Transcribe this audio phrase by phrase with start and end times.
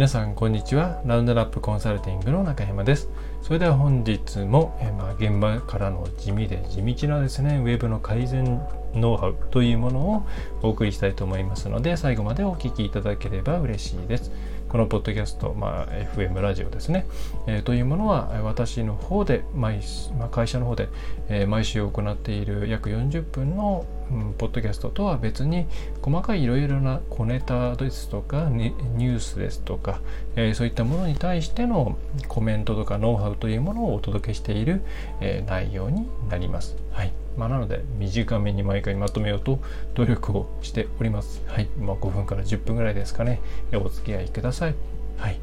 [0.00, 1.02] 皆さんこんにちは。
[1.04, 3.10] ラウンドラップコンサルティングの中山です。
[3.42, 8.62] それでは本日も、えまあ、現場からの地味で地道なですねウェブの改善
[8.94, 10.26] ノウハウというものを
[10.62, 14.32] お送りしたいと思いますので最後までお聞きいただければ嬉しいです。
[14.70, 17.04] このポッドキャスト、まあ、FM ラジオですね、
[17.46, 19.82] えー、というものは私の方で毎、
[20.18, 20.88] まあ、会社の方で、
[21.28, 25.66] えー、毎週行っている約40分の、うん、ポッドキャストとは別に
[26.02, 30.00] 細かいいろいろな小ネタですとかニュースですとか、
[30.36, 31.96] えー、そういったものに対しての
[32.28, 34.82] コメントとかノウハウというものをお届けしている、
[35.20, 36.76] え内容になります。
[36.92, 39.60] はいまあ、なので短めに毎回まとめようと
[39.94, 41.42] 努力をしております。
[41.46, 41.68] はい。
[41.78, 43.40] まあ、5分から10分ぐらいですかね。
[43.72, 44.74] お付き合いください。
[45.16, 45.40] はい。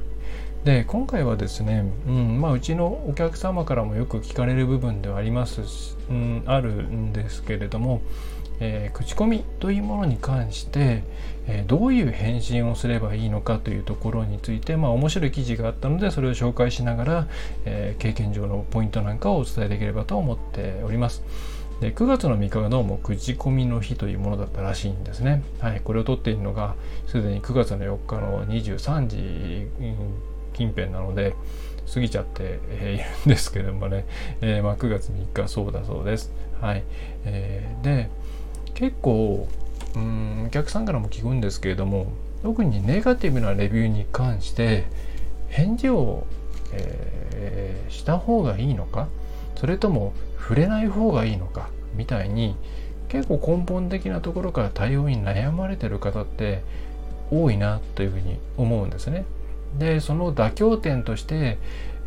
[0.64, 8.02] で、今回はですね、うん、まあ、うちのお客様からもよく聞かれる部分ではあります、うん、あるんですけれども、
[8.60, 11.04] えー、口コミというものに関して、
[11.48, 17.28] えー、どういう返信をすればいいのかというところについて、まあ、面白い記事があったのでそれを紹介しながら、
[17.66, 21.24] えー、経験上のポイントなんかをお伝えできればと思っております。
[21.80, 25.44] で9月の3日がどうも口コミの日というものだったらしいんですね。
[25.60, 29.68] はい、これを撮っているのがすでに9月の4日の23時
[30.54, 31.36] 近辺なので
[31.94, 34.06] 過ぎちゃっているんですけれどもね、
[34.42, 36.34] えー、まあ、9月3日そうだそうです。
[36.60, 36.84] はい、
[37.26, 38.10] えー、で
[38.78, 39.48] 結構
[39.96, 42.12] うんお客さんからも聞くんですけれども
[42.44, 44.86] 特にネガティブなレビューに関して
[45.50, 46.28] 返事を、
[46.74, 49.08] えー、した方がいいのか
[49.56, 52.56] それとも触れない方がいいのかみたいに
[53.10, 56.62] 結構根本的なところから対応に悩まれてる方って
[57.32, 59.26] 多いなというふうに思うんですね。
[59.78, 61.58] でその妥協点として、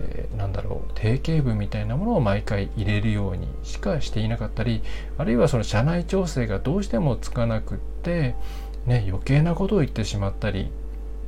[0.00, 4.83] えー、なんだろう定型文みたいなものを毎回入れるようにしかしていなかったり
[5.19, 8.34] あるいはその社内調整がどうしてもつかなくって、
[8.86, 10.70] ね、余計なことを言ってしまったり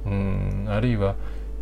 [0.06, 1.14] うんあるいは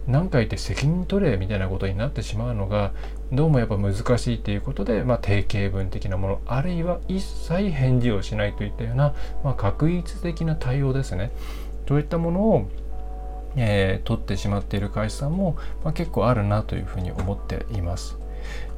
[0.07, 2.93] 何か言って責任取れみたいなことになってしまうのが
[3.33, 9.15] どうもやっぱ難しいということで、まあ、定型文的なものあるいは一切返事をしないといったような、
[9.45, 11.31] まあ、確率的な対応ですね。
[11.87, 12.69] そういったものを、
[13.63, 18.17] えー、取ってしまっている会社さんも、まあ、結構あるなというふうに思っています。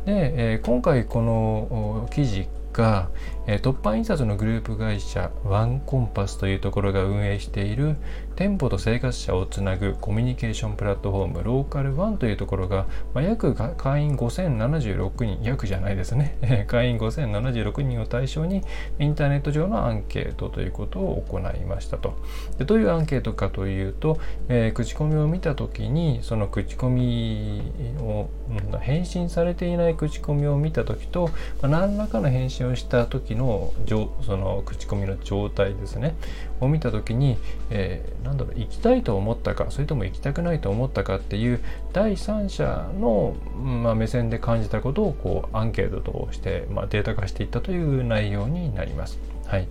[0.05, 3.11] で、えー、今回この記事が、
[3.47, 7.97] えー、突破印刷のグループ会社ワンコンパスというところが運営している
[8.37, 16.39] 店舗と生活者をつなぐコミュニケーションプラットフォームローカルワンというところが、まあ、約会員5076人約じゃないですね。
[16.69, 18.63] 会員5076人を対象に
[18.99, 22.15] インターネット上のアンケートということを行いましたと。
[22.59, 24.19] でどういうアンケートかというと、
[24.49, 27.63] えー、口コミを見た時にその口コミ
[28.01, 28.29] を、
[28.73, 36.15] うん、返信されていない口コミを見た時と、まあ、何らかの返信をした時のその口コミの状態ですね。
[36.63, 37.37] を見た時に、
[37.71, 41.61] えー、なんだろう行きたいと思ったかそれとも行きたくないと思ったかっていう
[41.93, 49.19] 第三者の、まあ、目線で感じたことをこうアンケートとして、まあ、データ化していったという内容になります。
[49.47, 49.67] はい、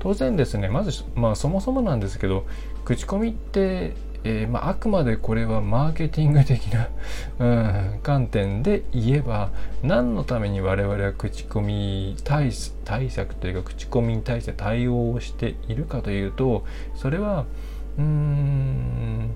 [0.00, 2.44] 当然ですねまず、まあ、そもそもなんですけど
[2.84, 3.94] 口コミって
[4.24, 6.88] えー、まあ、あくまでこれはマーケティング的な、
[7.38, 9.50] うん、観点で言えば
[9.82, 12.50] 何のために我々は口コミ対
[12.84, 17.46] 対策というか口コミに対して対応をしているかというとそれは
[17.98, 19.30] うーん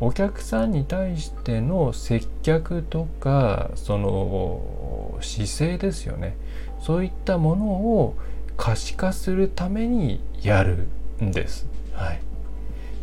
[0.00, 6.36] お客さんに対しての接客とかその姿勢ですよね
[6.80, 8.16] そういったものを
[8.56, 10.86] 可視化するためにやる
[11.22, 11.66] んです。
[11.92, 12.20] はい、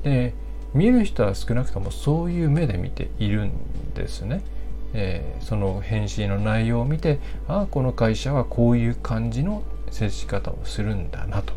[0.03, 0.33] で
[0.73, 3.51] 見る人は少なくともそういう目で見ているん
[3.93, 4.41] ですね。
[4.93, 11.53] えー、その返信の内容を見てああこの会社はこういう感じの接し方をするんだなと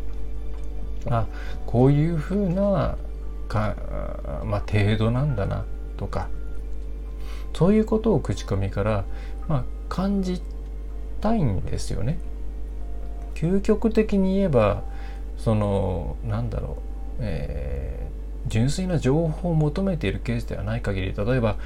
[1.09, 1.27] あ
[1.65, 2.97] こういうふうな
[3.47, 3.75] か、
[4.45, 5.65] まあ、程度なんだな
[5.97, 6.29] とか
[7.53, 9.05] そういうことを口コミから、
[9.47, 10.41] まあ、感じ
[11.19, 12.17] たいんですよね。
[13.35, 14.83] 究極的に言えば
[15.37, 16.77] そのなんだろ
[17.19, 18.10] う、え
[18.47, 21.57] 純粋な情報を求めているケースではない限り例えば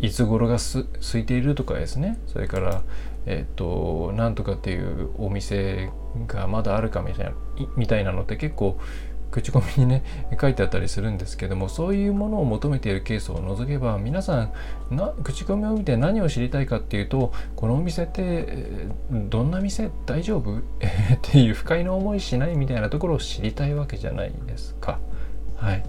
[0.00, 2.82] いつ頃がす空いているとかですねそれから
[3.24, 5.90] えっ、となんとかっていうお店
[6.26, 7.32] がまだあるかみたいな
[7.76, 8.80] みたいなのって結構
[9.32, 10.04] 口コミにね
[10.40, 14.50] 書いてあったりするんですけどもそういうものを求めているケースを除けば皆さ
[14.90, 18.46] んな口コミを見て何を知りたいかっていうとこのお店って
[19.10, 20.58] どんな店大丈夫？
[20.58, 20.60] っ
[21.22, 24.98] ていう不快な思いしないみたいなところを知りたいわけじゃないですか。
[25.56, 25.82] はい。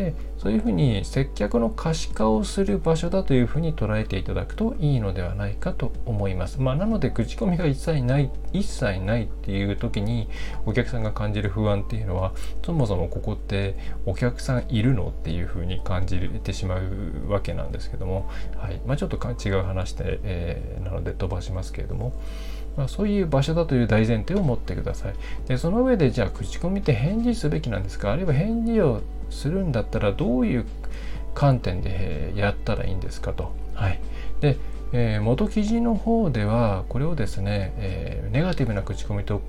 [0.00, 6.60] でそういうふうに接客の可視化をする場所だというふうに捉えていただくといいのではないかと思います。
[6.60, 10.28] まあ、なので口コミが一切ない一切ないっていう時に
[10.64, 12.32] お客さんが感じる不安っていうのは
[12.64, 13.76] そもそもここって
[14.06, 22.12] お客さんいるのっていうふうに感じてしまうわけなんですけども、はいまあ、ちょっと違う話で、えー、なので飛ばしますけれども。
[22.76, 25.14] まあ、そういう場所だという大前提を持ってください。
[25.48, 28.12] でその上でじゃあ口コミって返事すべきなんですか？
[28.12, 30.64] あるいは返事をするんだったらどういう
[31.34, 33.32] 観点でやったらいいんですか？
[33.32, 33.52] と。
[33.74, 34.00] はい、
[34.40, 34.56] で、
[34.92, 39.40] えー、元記事の方ではこれをですね、えー、ネガティブな口コミと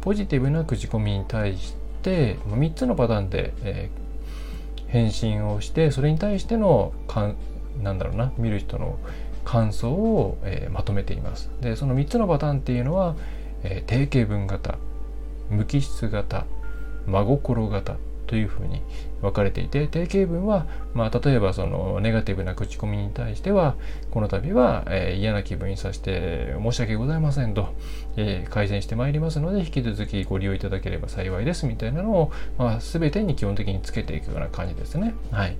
[0.00, 7.36] ポジティブな口コミに対して3つのパターンで、えー、返信をしてそれに対してのかん
[7.82, 8.98] なんだろうな見る人の
[9.44, 11.50] 感想を、えー、まとめています。
[11.60, 13.16] でその3つのパターンっていうのは、
[13.62, 14.78] えー、定型文型
[15.50, 16.46] 無機質型
[17.06, 17.96] 真心型
[18.26, 18.80] というふうに
[19.20, 23.76] 分かれていて定型文は、まあ、例えばそのネガティブな口コミに対しては
[24.10, 27.74] この度は、えー、嫌な気分にさせて申し訳ございませんと、
[28.16, 35.14] えー、改善してまいりますので引き続きご利用いただければ幸いですみたいなのを、まあ、全てに基本的につけていくような感じですね。
[35.30, 35.56] はい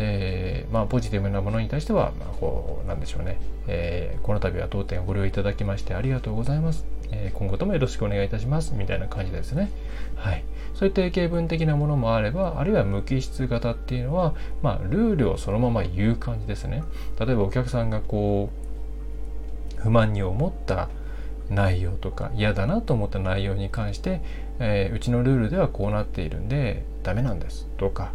[0.00, 8.74] でまあ、ポジティブなものに対しては、まあ、こうなんでしょうね、えー、この度は当店ご利用いただきましてありがとうございます、えー、今後ともよろしくお願いいたします。
[8.74, 9.70] みたいな感じですね。
[10.16, 10.44] はい、
[10.74, 16.82] そういった定型文的なものもあればあるいは無機質型っていうのは、まあ、ルールをそのまま言う感じですね。
[17.18, 18.48] 例えばお客さんがこ
[19.78, 20.88] う不満に思った
[21.50, 24.22] 内容とか嫌だなと思った内容に関して、
[24.60, 27.66] えー、うちのルールではこうなっているんでダメなんです。
[27.76, 28.12] とか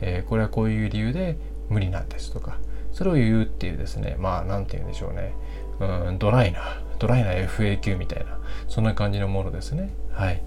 [0.00, 1.38] えー、これはこういう理由で
[1.68, 2.58] 無理なんですとか
[2.92, 5.34] それを言うっていうですねまあ何て言うんでしょうね。
[5.78, 8.38] うんドライなドライな FAQ みたいな
[8.68, 9.94] そんな感じのものですね。
[10.12, 10.42] はい。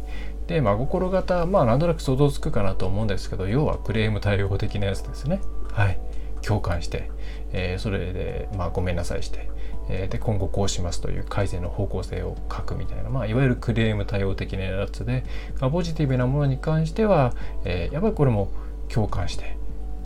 [0.47, 5.41] で真心型まあなんとなく想像つくかなと思うんですけど要はクレーム対応的なやつですね。
[5.71, 5.99] はい。
[6.41, 7.11] 共感して、
[7.51, 9.49] えー、それでまあごめんなさいして
[9.89, 15.25] えで今後こうしますという改善の方向性を書くみたいな、まあ、いわゆるクレーム対応的なやつで、
[15.59, 17.33] ま、ポジティブなものに関しては、
[17.65, 18.51] えー、やっぱりこれも
[18.93, 19.57] 共感して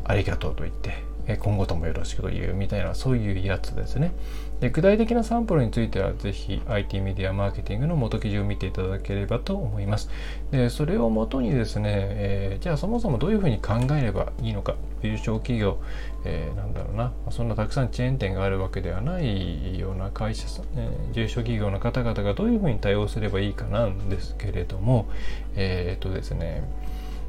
[0.03, 4.11] ありがとうと言って今後ともよろしくというみたいなそういうやつですね。
[4.59, 10.09] で具体的なサンプルについてはぜひ IT メディアマーケティングの元記事を見ていただければと思います。
[10.51, 15.79] でそれをもとにですね、えー、じゃあそもそもどういうふうに考えればいいのか優勝企業、
[16.25, 25.07] えー、なんだろうなそんなたくさんチェーン店があるわけではないような会社さん、えー、重症企業の方々がどういうふうに対応すればいいかなんですけれども
[25.55, 26.63] えっ、とですね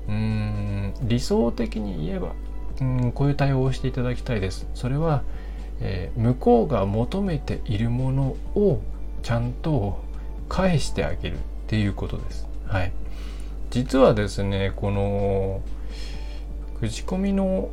[0.08, 2.32] うん理想的に言えば
[2.80, 4.66] うんこういう対応をしていただきたいです。
[4.74, 5.22] それは、
[5.80, 8.22] えー、向こうが求めているもの
[8.54, 8.80] を
[9.22, 10.00] ちゃんと
[10.48, 12.48] 返してあげるっていうことです。
[12.66, 12.92] はい。
[13.70, 15.62] 実はですね、この
[16.80, 17.70] 口コミの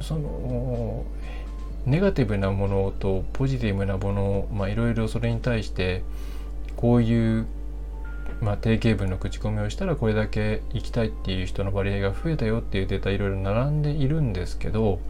[0.00, 1.04] その
[1.84, 6.02] ネガティブなものとポジティブなものまあいろいろそれに対して
[6.76, 7.46] こういう
[8.40, 15.00] まあ、定型文の口コミをしたらこれだけ行きたいっていう人の割合が増えたよっていうデータいろいろ並んでいるんですけど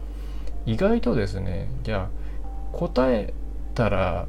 [0.65, 3.33] 意外とですねじゃあ答え
[3.75, 4.27] たら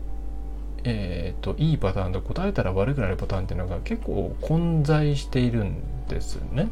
[0.84, 6.68] えーと、いいパターンと答えたら悪くなるパターンっていうのが結構混在しているんですね。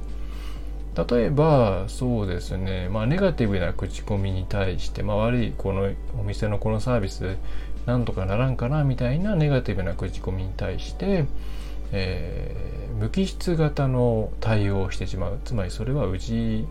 [1.11, 7.37] 例えばそうですね、まあ、ネガティブな口コミに対して、まあ、悪いこのお店のこのサービス
[7.84, 11.26] なんとかならんかなみたいなネガティブな口コミに対して
[11.93, 16.66] えー、無機質型の対応をしてしまうつまりそれはうち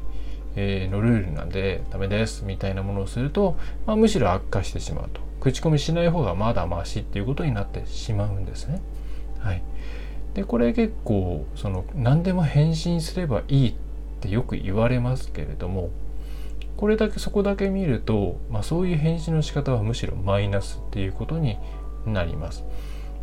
[0.56, 8.82] のルールなんでダメですみたいなものをすると、まあ、むしろ悪化してしまうと口コミしない方がまだましっていうことになってしまうんですね。
[9.40, 9.62] はい、
[10.34, 13.76] でこれ結構その何でも返信すればいいっ
[14.22, 15.92] てよく言われますけれども
[16.78, 21.58] これだけそこだけ見ると、まあ、そういう返信の仕方はむしろマイナスっていうことに
[22.06, 22.64] なります。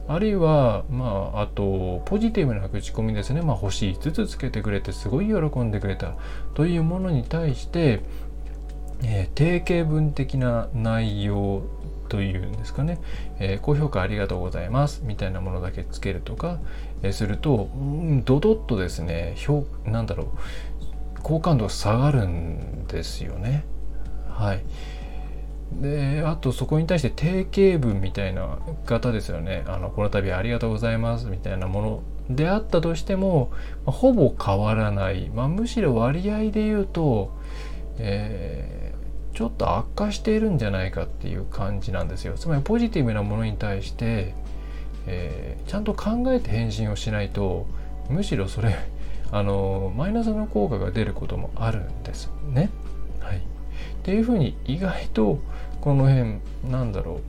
[0.09, 3.43] あるいは、まあ、あと、ポジティブな口コミですね。
[3.43, 6.15] まあ、星5つつけてくれて、すごい喜んでくれた
[6.55, 8.01] というものに対して、
[9.05, 11.63] えー、定型文的な内容
[12.09, 13.01] というんですかね、
[13.39, 16.61] えー、高評価ありがとうございますみたいなものだけつけるとか、
[17.03, 23.65] えー、すると、うん、ドドッとですね、評なんだろう、好感度下がるんですよね。
[24.29, 24.63] はい。
[25.81, 29.65] であとそこに対して定型文みたいな方ですよね。
[29.67, 33.51] あのこの度ありがとうございますみたいなものであったとしても、
[33.87, 37.33] まあ、ほぼ変わらない、まあ、むしろ割合で言うと、
[37.99, 42.35] えー、ちょっと悪化しているんじゃないかっていう感じなんですよ。
[42.35, 44.35] つまりポジティブなものに対して、
[45.07, 47.67] えー、ちゃんと考えて返信をしないと
[48.09, 48.77] むしろそれ
[49.31, 52.71] あのマイナスの効果が出ることもあるんですね。
[53.21, 53.43] はい、
[54.03, 55.39] っていうふうに意外と
[55.81, 56.41] この辺
[56.71, 57.21] なんだろ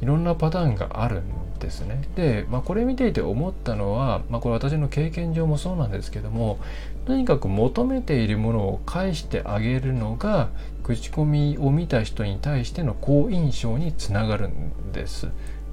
[0.00, 2.02] ういろんなパターンがあるんですね。
[2.16, 6.58] で、まあ、これ見ていて思ったのは、まあ、これ私の経験上もそうなんですけども
[7.04, 10.48] とにかく求めているものを返してあげるのが
[10.82, 15.28] 口コミを見た人に対しての好印象につながるんです。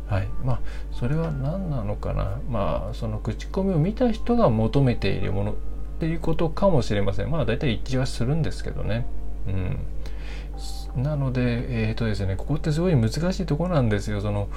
[0.08, 0.60] はい、まあ
[0.92, 2.40] それは何なのかな。
[2.50, 5.56] まあその口コミを見た人が求めているものっ
[6.00, 7.32] ていうことかもしれません。
[7.32, 9.06] まあ大体一致はするんですけどね。
[9.48, 9.80] うん。
[10.98, 14.22] なのでえっ、ー、とですねここってすごい難しいところなんですよ。
[14.22, 14.50] その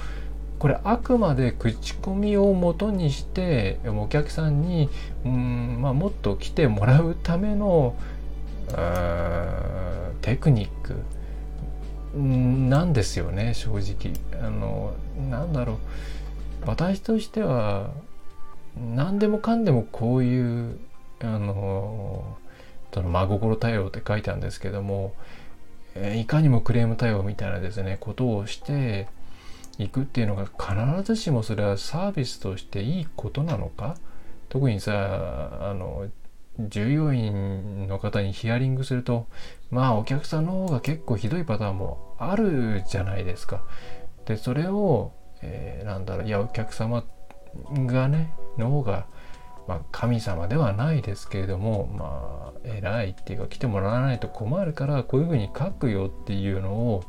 [0.59, 4.89] これあくまで口コミをもとにしてお客さんに
[5.25, 7.95] うん、まあ、もっと来てもらうための
[10.21, 10.95] テクニック
[12.15, 14.13] なんですよね正直。
[14.39, 14.93] あの
[15.29, 15.77] なんだろう。
[16.67, 17.89] 私としては
[18.95, 20.77] 何でもかんでもこういう
[21.21, 22.37] あの
[22.93, 25.13] その真心対応って書いたんですけども
[26.15, 29.07] いかにもクレーム対応みたいなですねことをして
[29.77, 33.97] いくっていうのが必ずしもそれはサービスとしていいことなのか
[34.49, 36.07] 特にさあの
[36.59, 39.27] 従業員の方にヒアリングすると
[39.69, 43.63] まあお客さんの方が結構ひどいパターンもあるじゃないですか。
[44.25, 47.03] でそれを、えー、なんだろういやお客様
[47.71, 49.07] がねの方が、
[49.71, 57.03] まあ、神様ではないですけれどもまあ偉いっていうか来てもらわないと困るからこういうふうに書くよっていうのを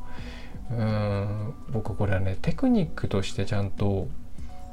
[0.71, 4.07] うん僕これはねテクニックとしてちゃんと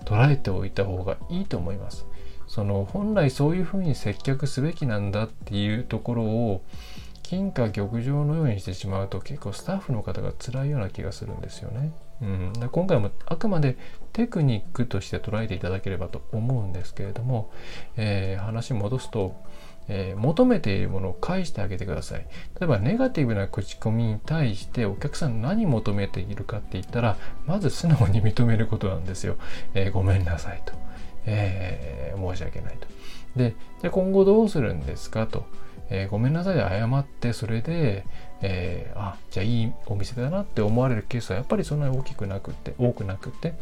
[0.05, 2.07] 捉えておいた方がいいと思います。
[2.47, 6.63] その本来そういうふうに接客すべきなんだっていうところを
[7.31, 11.93] 金貨玉状のようにしてしまうと結構スタッフの方が辛いような気がするんですよね。
[12.21, 13.79] うん、今回もあくまで
[14.13, 17.53] テクニックとして捉えていただければと思うんですけれども、
[17.97, 19.37] えー、話戻すと、
[19.87, 22.27] えー、求めているものを返してあげてください。
[22.59, 29.37] 例えばネガティブな口コミに対してお客さん何求めているかって言ったらまず素直に認めることなんですよ。
[29.75, 30.73] えー、ごめんなさいと。
[31.27, 32.89] えー、申し訳ないと。
[33.37, 35.47] で、じゃ今後どうするんですかと。
[35.91, 38.05] えー、ごめんなさいで謝って、それで、
[38.43, 43.55] えー、あ、じゃあいいお店だなって思われるケースはやっぱりそんなに大きくなくって、多くなくって、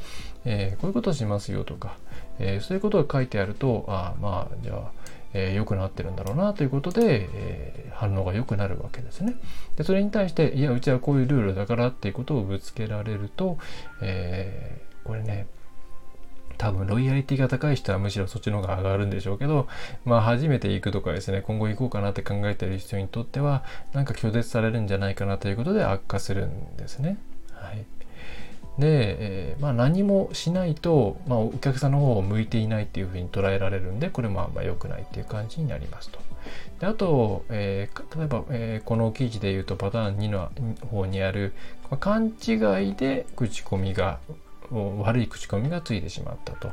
[0.45, 1.97] えー、こういうことしますよとか、
[2.39, 4.91] えそういうことが書いてあると、あ、まあ、じゃあ、
[5.35, 9.35] えー、良くなってるんだろうなということで、えー、反応が良くなるわけですね。
[9.77, 13.59] でそれに対していやうちはこういうルールだからっていうことをぶつけられると、
[14.01, 15.47] えー、これね
[16.59, 19.69] 多分ロイヤリティが高い人はむしろそっちの方が上がるんでしょうけど、
[20.05, 27.17] まあ初めて行くとかですね、今後行こうかなって考えてる人にとっては、なんか拒絶されるんじゃないかなということで悪化するんですね。
[27.53, 27.85] はい。
[28.79, 36.19] で、えー、まあ何もしないと、まあお客さんの方を向いていないっていうふうに捉えられるんで、これもあんま良くないっていう感じになりますと。
[36.81, 40.50] であと、えー、例えば、えー、この記事で言うとパターン2の
[40.91, 41.53] 方にある、
[41.91, 42.55] まあ、勘違
[42.88, 44.21] いで口コミが
[44.71, 46.73] 悪い口コミがついてしまったと、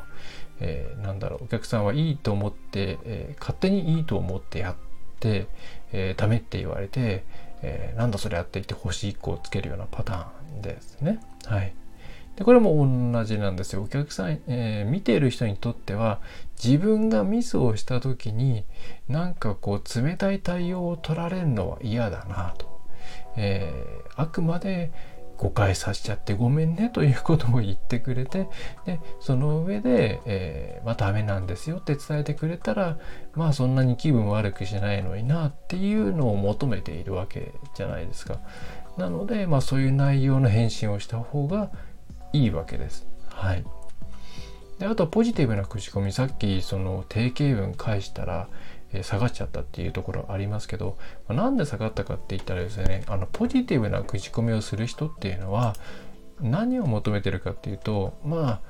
[0.59, 4.75] えー、なんだろうお客さんはいいと思って、えー、勝手にいいと思ってやっ
[5.19, 5.47] て、
[5.91, 7.23] えー、ダメって言われて、
[7.61, 11.19] えー、なんだそれやって言って星1個をつけるようなパターンですね。
[11.45, 11.73] はい。
[12.35, 12.75] でこれも
[13.13, 13.83] 同じなんですよ。
[13.83, 16.19] お客さん、えー、見ている人にとっては
[16.61, 18.65] 自分がミスをした時に
[19.07, 22.75] なんかこう冷たい対応を取られるのは嫌だなと。
[23.37, 24.91] えー、あくまで
[25.37, 28.47] 誤解させちゃってごめんねということを言ってくれて
[28.85, 32.97] でその上で、えー、まあダメなんですよって伝えてくれたら
[33.33, 38.39] まあそんなに気分悪くしないのになっていうのを求めているわけじゃないですか。
[38.97, 41.69] なので、まあ、そういう内容の返信をした方が
[42.31, 43.05] いいわけです。
[43.29, 43.65] はい。
[44.79, 48.49] であとはポジティブな口コミさっきその定型文返したら
[49.03, 50.97] 下がっちゃったっていうところありますけど、
[51.27, 55.75] まあ、なんで下がったかって言ったらですねあのポジティブな口コミをする人っていうのは
[56.41, 58.61] 何を求めてるかっていうとまあ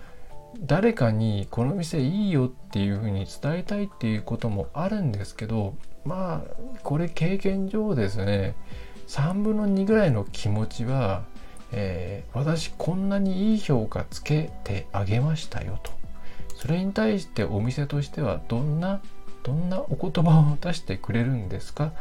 [0.60, 6.52] 誰かにこの店いいよっていうふうに伝えたいっていうこともあるんですけどまあ
[6.84, 8.56] これ経験上ですね
[9.08, 11.24] 3分の2ぐらいの気持ちは、
[11.72, 15.92] えー、私こんなにいい評価つけてあげましたよと。
[16.56, 19.02] それに対してお店としてはどんな
[19.46, 21.92] どんなお言葉を出してくれるんですかっ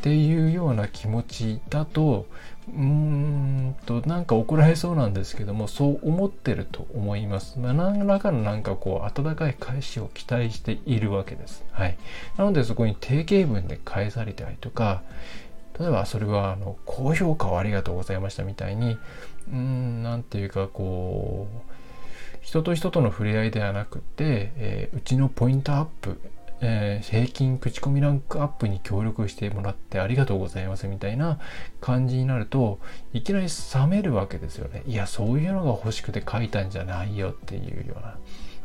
[0.00, 2.26] ていうような気持ちだと
[2.66, 7.58] うーんとなんか怒られそうなんですけどもそう思ってると思います。
[7.58, 11.62] まあ、何らかのなんかこう温かい返しを期待しているわけです。
[11.72, 11.98] はい。
[12.38, 15.02] なのでそこに定型文で返されたりとか
[15.78, 21.74] 例えばそれはあの高評価をありがとうございましたみたいにうーんなんていうかこう
[22.40, 26.18] 人と人との触れ合いではなくて、えー、うちのポイントアップ
[26.60, 31.38] えー、平均口コミランクアップに協力してもらってありがとうございますみたいな
[31.80, 32.78] 感じになると
[33.12, 34.82] いきなり冷めるわけですよね。
[34.86, 38.16] いやそういうのが欲しくて書いたんじゃないよっていうような。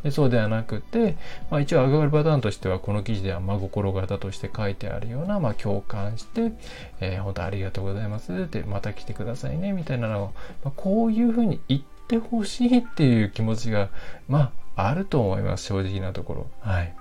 [0.03, 1.17] でそうではなくて、
[1.49, 6.53] まあ、一応上がるパターンとしてはこの記事では真心型として書いてあるような、まあ、共感して、
[7.01, 13.89] えー、本当ありがとうございますってまた来てくださいねみたいなのを、まあ、こういうふうに言ってほしいっていう気持ちが
[14.27, 16.47] まああると思います正直なところ。
[16.61, 16.95] はい。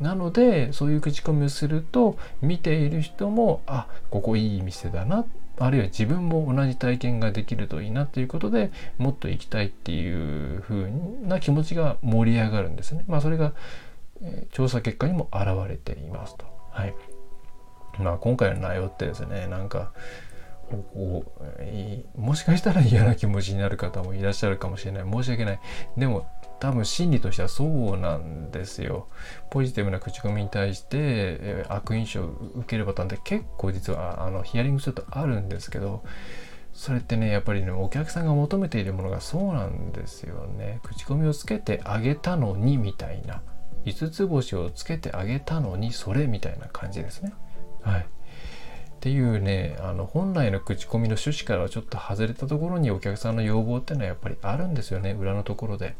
[0.00, 5.24] なのでそういう口コミをすると見ている人もあここいい店だな
[5.58, 10.90] あるいは自分も同じ体験ができるといいなということでもっと行きたいっていう風
[11.22, 13.04] な気持ちが盛り上がるんですね。
[13.08, 13.54] まあそれが、
[14.20, 16.44] え、調査結果にも現れていますと。
[16.70, 16.94] はい。
[17.98, 19.92] まあ今回の内容ってですねなんか
[22.16, 25.60] もしかしたら嫌な気持ちになる方もいらっしゃるかもしれない申し訳ない
[25.96, 26.26] でも
[26.58, 29.08] 多分心理としてはそうなんですよ。
[29.50, 36.02] ポジティブな口コミに対して、え悪印象を受けるパターンって結構実はあのヒアリングするとあるんですけど
[36.72, 40.80] それってねやっぱりねお客さんが求めているものがそうなんですよね。
[40.82, 43.42] 口コミをつけてあげたのにみたいな。
[43.86, 47.32] 5つ星をつけてあげたのにそれみたいな感じですね。
[47.82, 48.00] はい。
[48.00, 55.12] っていうねあの本来の口コミの趣旨からはちょっと外れたところにお客さんの要望っていうのはやっぱりあるんですよね。
[55.12, 55.96] 裏のところで。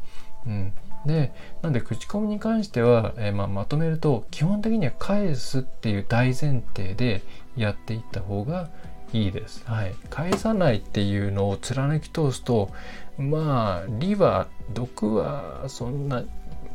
[0.47, 0.73] うん、
[1.07, 7.23] でなんで口コミに関しては、えー、まあ、まとめると基本的には返すっていう大前提で
[7.57, 8.71] やっていった方が
[9.13, 9.65] いいです。
[9.67, 12.71] はい、返さないっていうのを貫き通すと
[13.19, 16.23] まあ理は毒はそんな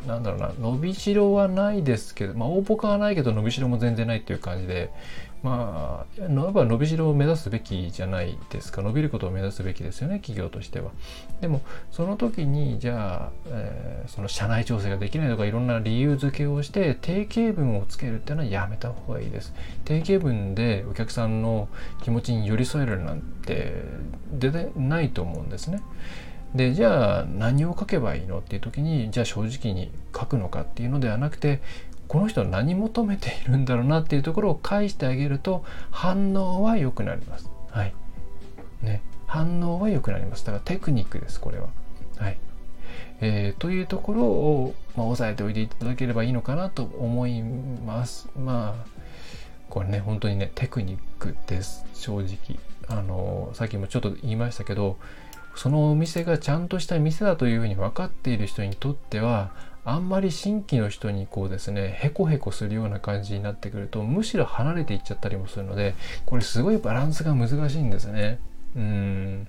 [0.08, 4.91] なんだろうな伸びしろはないですけどまあ大ポカはないけど伸びしろも全然ないっていう感じで
[5.43, 8.84] まあ、伸びしろを目指すべきじゃないですか。
[8.84, 10.91] 伸びることを目指すべきですよね企業としては。
[11.41, 19.53] でもその時にじゃあ、えー、その社内調整ができないとかいろんな理由付けをして定型文をつけるっていうのはやめた方がいいです。
[19.84, 21.70] 定型文でお客さんの
[22.03, 23.84] 気持ちに寄り添えるなんて
[24.31, 25.81] 出てないと思うんですね。
[26.55, 31.62] でじゃあ何を書けばいいのっていう時にじゃあ正直に書くのかっていうのではなくて
[32.08, 37.50] この人何求めているんだろうなっていうところを返してあげると反応は良くなります。
[37.70, 37.94] はい。
[38.81, 39.01] ね。
[39.27, 40.46] 反応は良くなります。
[40.46, 41.70] だからテクニックです、これは。
[42.18, 42.37] はい。
[43.22, 48.27] えー、というところを、まあ、押さえておいていただければいいのかなと思います。
[48.37, 48.85] まあ、
[49.70, 52.59] これね、本当にね、テクニックです、正直。
[52.90, 54.98] あの、さっきもちょっと言いましたけど、
[55.55, 59.51] そのお店がちゃんとした店だというふうに分かっている人にとっては、
[59.83, 68.40] あんまり新規の人にこうですねへこへこするような感じになってくるとむしろ離れていっちゃったりもするのでこれすごいバランスが難しいんですね。
[68.75, 69.48] うん。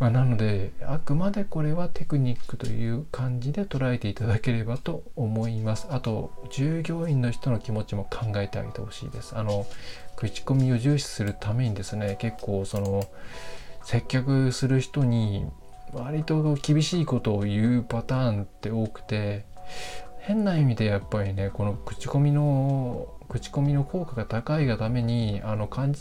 [0.00, 5.86] まあ、なのであくまでこれはテクニックという感じで捉えていただければと思います。
[5.90, 9.36] あと従業員の人の気持ちも考えてあげてほしいです。
[9.36, 9.66] あの
[10.16, 13.04] 口コミを重視するためにですね結構その
[13.82, 15.46] 接客する人に
[15.92, 19.44] 割と厳しいことを言うパターンって多くて
[20.18, 25.94] 変な意味でやっぱりねこの口コミの口コミの効果が高いがためにあの勘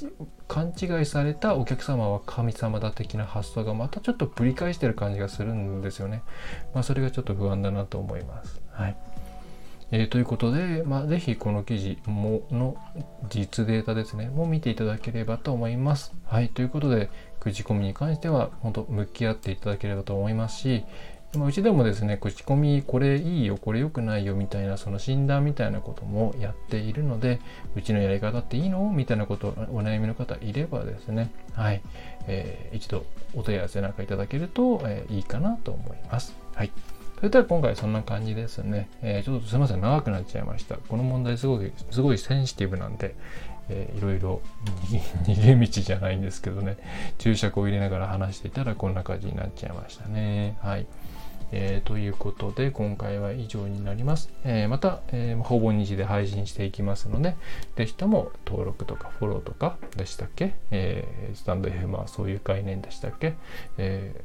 [0.47, 6.23] 勘違いされたお客様は神様だ的な発想がまたちょっとぶり返してる感じがするんですよね。
[6.73, 8.59] まあ、それがちょっと不安だなと思います。
[8.71, 8.97] はい
[9.91, 12.77] えー、ということで、まあ、ぜひこの記事もの
[13.29, 16.13] 実データですね、も見ていただければと思います。
[16.25, 20.83] はい、ということで、口コミに関しては本当向き合っていただければと思いますし、
[21.35, 27.39] まあ、うちでもですね、口コミこれいいよ、これ良くないよみたいなその診断みたいなこともやっているので、
[27.75, 28.91] うちのやり方っていいの？
[28.91, 31.81] みたいなことお悩みの方いればですね、はい、
[32.27, 36.35] えー、一度お問い合わせなんかいただけると、えー、いいかなと思います。
[36.55, 36.71] はい。
[37.19, 38.87] それでは今回そんな感じですね。
[39.01, 40.77] えー、ちょっとすいません、長くなっちゃいました。
[40.77, 43.13] この問題すごい、すごいセンシティブなんで、
[43.67, 44.41] えー、いろいろ
[45.25, 46.77] 逃げ道じゃないんですけどね、
[47.17, 50.57] 注釈を入れながら話していたらこんな感じになっちゃいましたね。
[50.61, 50.87] はい。
[51.51, 54.31] えー、ということで今回は以上になります。
[54.45, 57.35] えー、また、えー、ほぼ日で配信していきますので、
[57.75, 63.33] ぜひとも登録とかフォローとかでしたっけ、えー、スタンド FM はそういう概念でしたっけ、
[63.77, 64.23] え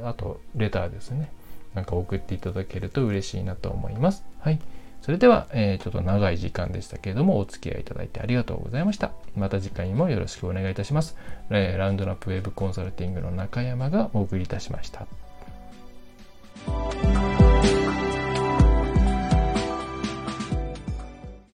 [0.00, 1.32] ー、あとレターですね。
[1.76, 4.24] なんか送っていただけると嬉しいなと思います。
[4.40, 4.58] はい。
[5.02, 9.12] それでは、えー、ちょっと長い時間でしたけれども、お付き合いいただいてありがとうございました。
[9.36, 11.16] また次回もよろしくお願いいたします。
[11.50, 15.06] えー、ラウンドラップウェブコンサルティングの中山がお送りいたしました。